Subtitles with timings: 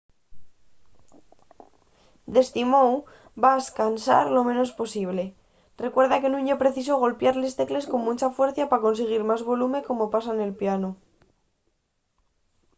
[2.33, 2.91] d’esti mou
[3.43, 5.23] vas cansar lo menos posible
[5.85, 9.79] recuerda que nun ye preciso golpiar les tecles con muncha fuercia pa consiguir más volume
[9.87, 10.91] como pasa nel pianu